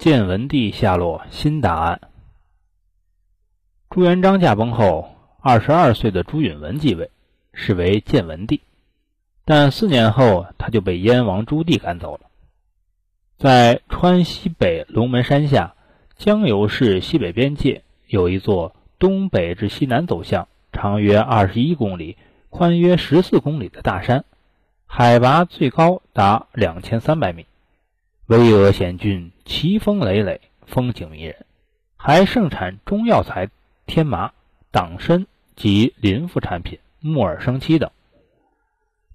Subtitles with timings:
[0.00, 2.00] 建文帝下落新答案。
[3.90, 7.10] 朱元璋驾崩后，二十二岁的朱允文继位，
[7.52, 8.62] 是为建文帝。
[9.44, 12.30] 但四年后，他就被燕王朱棣赶走了。
[13.36, 15.74] 在川西北龙门山下，
[16.16, 22.16] 江油市西北边界，有一座东北至西南走向、长约二十一公里、
[22.48, 24.24] 宽约十四公里的大山，
[24.86, 27.44] 海拔最高达两千三百米。
[28.30, 31.34] 巍峨险峻，奇峰累累，风景迷人，
[31.96, 33.48] 还盛产中药材
[33.86, 34.30] 天麻、
[34.70, 37.90] 党参及林副产品木耳、生漆等。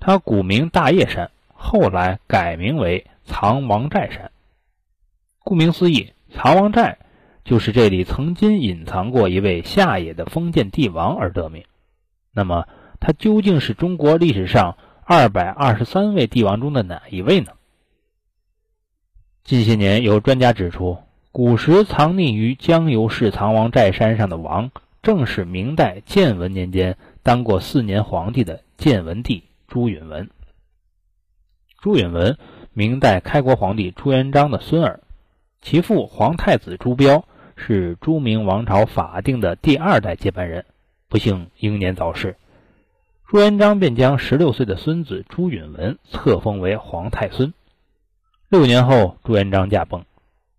[0.00, 4.30] 它古名大叶山，后来改名为藏王寨山。
[5.40, 6.96] 顾名思义，藏王寨
[7.44, 11.64] 就是这里曾经隐藏过一位下野的封建帝王而得名。
[12.32, 12.66] 那么，
[12.98, 17.52] 他究竟是中国历史上二百二十三位帝王中的哪一位呢？
[19.44, 20.98] 近些年，有专家指出，
[21.32, 24.70] 古时藏匿于江油市藏王寨山上的王，
[25.02, 30.30] 正是明代建文年间当过四年皇帝的建文帝朱允文。
[31.80, 32.38] 朱允文，
[32.72, 35.00] 明代开国皇帝朱元璋的孙儿，
[35.60, 37.24] 其父皇太子朱标
[37.56, 40.64] 是朱明王朝法定的第二代接班人，
[41.08, 42.36] 不幸英年早逝，
[43.26, 47.52] 朱元璋便将十六岁的孙子朱允文册封为皇太孙。
[48.52, 50.04] 六年后，朱元璋驾崩，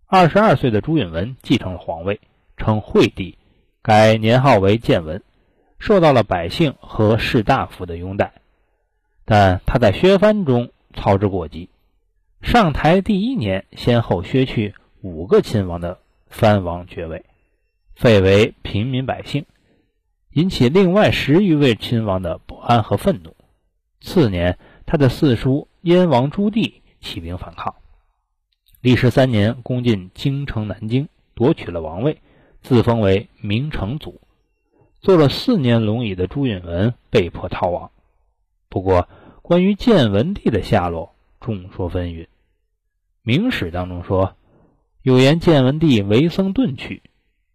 [0.06, 2.20] 二十二岁的朱允文继承了皇位，
[2.56, 3.38] 称惠帝，
[3.82, 5.22] 改年号为建文，
[5.78, 8.32] 受到了百姓和士大夫的拥戴。
[9.24, 11.68] 但他在削藩中操之过急，
[12.42, 17.24] 上台第一年，先后削去五个亲王的藩王爵位，
[17.94, 19.46] 废为平民百姓，
[20.32, 23.36] 引起另外十余位亲王的不安和愤怒。
[24.00, 27.76] 次年，他的四叔燕王朱棣起兵反抗。
[28.84, 32.18] 历时三年，攻进京城南京，夺取了王位，
[32.60, 34.20] 自封为明成祖。
[35.00, 37.90] 做了四年龙椅的朱允文被迫逃亡。
[38.68, 39.08] 不过，
[39.40, 42.24] 关于建文帝的下落，众说纷纭。
[43.22, 44.36] 《明史》当中说，
[45.00, 47.02] 有言建文帝为僧遁去，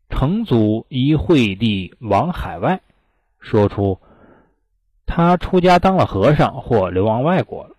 [0.10, 2.82] 成祖疑惠帝往海外，
[3.40, 4.00] 说出
[5.06, 7.76] 他出家当了和尚或流亡外国了。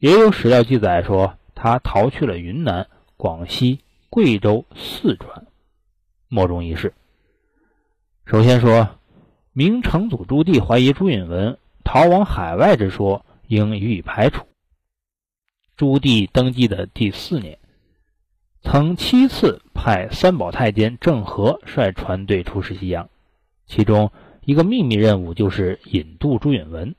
[0.00, 1.32] 也有史料记载说。
[1.62, 2.88] 他逃去了云南、
[3.18, 5.46] 广西、贵州、四川，
[6.26, 6.94] 莫衷一是。
[8.24, 8.96] 首先说，
[9.52, 14.46] 明成祖朱棣怀疑朱允文逃往海外之说，应予以排除。
[15.76, 17.58] 朱棣登基的第四年，
[18.62, 23.10] 曾七次派三宝太监郑和率船队出使西洋，
[23.66, 24.10] 其中
[24.46, 26.94] 一个秘密任务就是引渡朱允文，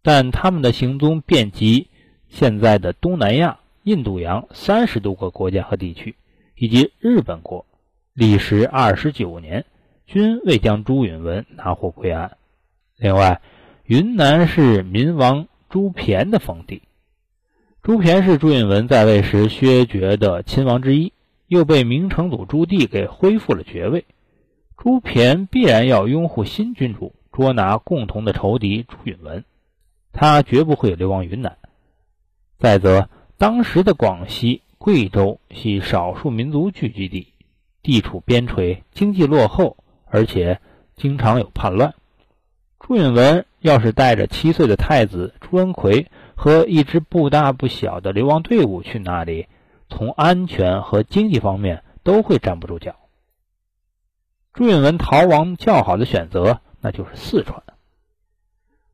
[0.00, 1.90] 但他们的行踪遍及
[2.30, 3.58] 现在的东南亚。
[3.84, 6.14] 印度洋三十多个国家和地区，
[6.54, 7.66] 以及日本国，
[8.14, 9.64] 历时二十九年，
[10.06, 12.36] 均未将朱允文拿获归案。
[12.96, 13.40] 另外，
[13.84, 16.82] 云南是明王朱骈的封地，
[17.82, 21.12] 朱骈是朱允文在位时削爵的亲王之一，
[21.48, 24.04] 又被明成祖朱棣给恢复了爵位。
[24.76, 29.44] 朱骈必然要拥护新君主，捉拿共同的仇敌朱允文，
[30.12, 31.56] 他绝不会流亡云南。
[32.58, 33.08] 再则，
[33.42, 37.32] 当时的广西、贵州系少数民族聚居地，
[37.82, 40.60] 地处边陲，经济落后，而且
[40.94, 41.92] 经常有叛乱。
[42.78, 49.48] 朱允文要是带着七岁的太子朱文奎和一支不大不小的流亡队伍去那里，
[49.88, 52.94] 从安全和经济方面都会站不住脚。
[54.52, 57.64] 朱允文逃亡较好的选择，那就是四川。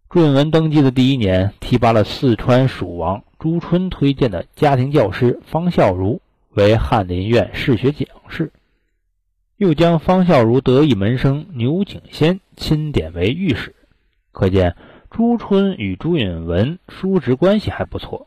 [0.09, 3.25] 朱允文登基的第一年，提拔了四川蜀王。
[3.38, 6.19] 朱春推荐的家庭教师方孝孺
[6.50, 8.50] 为翰林院士学讲士，
[9.56, 13.77] 又将方孝孺得意门生牛景先钦点为御史，
[14.32, 14.75] 可见
[15.09, 18.27] 朱春与朱允文叔侄关系还不错。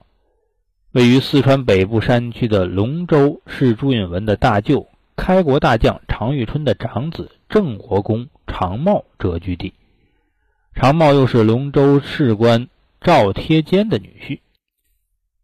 [0.94, 4.88] 位于四川北部山区的龙州是朱允文的大舅
[5.18, 9.74] 开国大将常遇春的长子郑国公常茂谪居地，
[10.74, 12.70] 常茂又是龙州士官
[13.02, 14.40] 赵贴坚的女婿。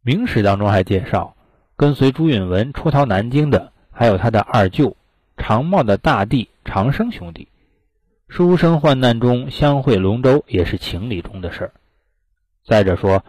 [0.07, 1.35] 明史当中还介绍，
[1.75, 4.95] 跟随朱允文出逃南京的还有他的二舅
[5.35, 7.49] 常茂的大弟常生兄弟，
[8.29, 11.71] 书生患难中相会龙州也是情理中的事儿。
[12.63, 13.25] 再者说，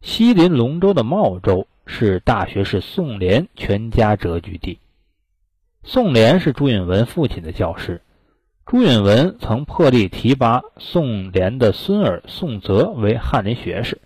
[0.00, 4.78] 西临龙州的茂州是大学士宋濂全家谪居地，
[5.84, 8.00] 宋濂是朱允文父亲的教师，
[8.64, 14.00] 朱允文曾破例提拔宋濂的孙儿宋泽为翰林学士。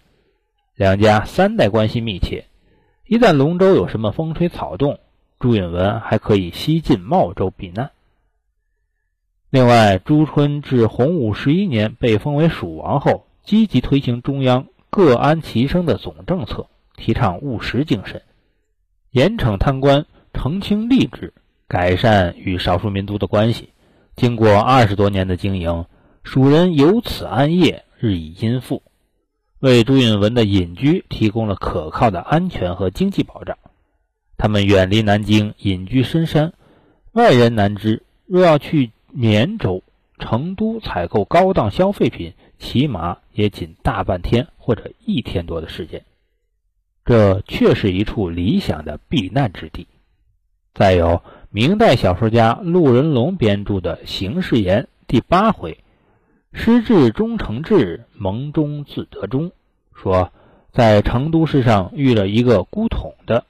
[0.81, 2.47] 两家三代关系密切，
[3.07, 4.99] 一旦龙州有什么风吹草动，
[5.39, 7.91] 朱允文还可以西进茂州避难。
[9.51, 16.67] 另外，朱春至洪武十一年被封为蜀王后，积极推行中央各安其生的总政策，
[16.97, 18.23] 提倡务实精神，
[19.11, 21.35] 严惩贪官，澄清吏治，
[21.69, 23.69] 改善与少数民族的关系。
[24.17, 25.85] 经过二十多年的经营，
[26.23, 28.83] 蜀人由此安业，日益殷富，
[29.61, 33.59] 为朱允文的隐居提供了可靠的安全和经济保障。
[34.39, 36.55] 他们远离南京，隐居深山，
[37.13, 38.03] 外人难知。
[38.25, 39.83] 若要去，绵州、
[40.19, 46.05] 成都采购高档消费品，起码也仅大半天或者一天多的时间。
[47.05, 49.87] 这确是一处理想的避难之地。
[50.73, 55.77] 再有，明代小说家陆仁龙编著的《形势言》第八回
[56.53, 59.53] “失至终成志，蒙中自得中”，
[59.95, 60.33] 说
[60.73, 63.45] 在成都市上遇了一个孤统的，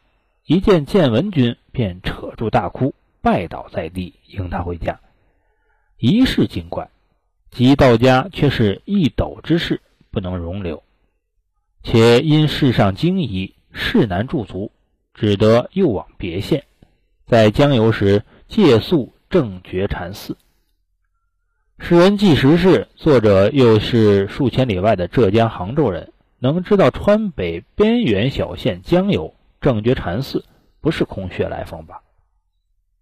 [0.44, 5.00] 一见建文君便扯住大哭，拜倒在地，迎他回家。
[5.99, 6.91] 一世精怪，
[7.50, 9.81] 即到家却是一斗之事，
[10.11, 10.82] 不能容留。
[11.82, 14.70] 且因世上经仪，事难驻足，
[15.14, 16.64] 只得又往别县。
[17.26, 20.37] 在江油时借宿正觉禅寺。
[21.82, 30.44] 诗人纪实事作者，又是数千里外的浙江杭州人，能知道川北边远小县江油正觉禅寺，
[30.81, 32.03] 不是空穴来风吧？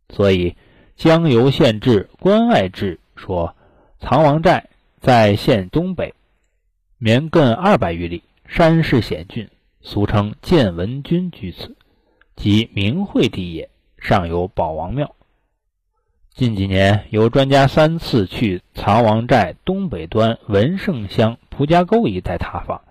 [0.09, 0.57] 所以。
[0.97, 3.55] 江油县志关外志说，
[4.01, 4.69] 藏王寨
[5.01, 6.13] 在县东北，
[6.99, 9.49] 绵亘二百余里，山势险峻，
[9.81, 11.77] 俗称建文君居此，
[12.35, 13.71] 即明惠地也。
[13.97, 15.15] 上有宝王庙。
[16.39, 22.83] 近几年，有专家三次去藏王寨东北端文胜乡蒲家沟一带踏访，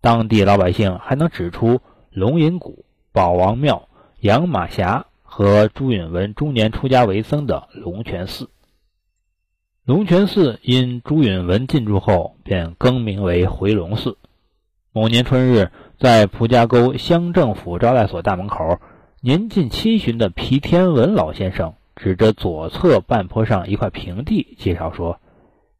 [0.00, 3.90] 当地老百姓还能指出龙吟谷、宝王庙、
[4.20, 5.04] 养马峡。
[5.22, 8.48] 和朱允文中年出家为僧的龙泉寺。
[9.84, 14.16] 龙泉寺因朱允文进驻后便更名为回龙寺。
[14.92, 18.80] 某年春日，在蒲家沟乡政府招待所大门口，
[19.20, 25.18] 年近七旬的皮天文老先生指着左侧半坡上一块平地，介绍说：“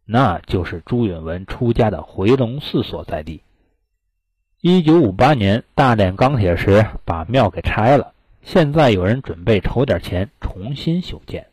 [0.05, 3.43] 那就是朱允文出家的回龙寺所在地。
[4.61, 11.49] 一九五八年大炼钢铁时，把庙给拆了。”现在有人准备筹点钱重新修建。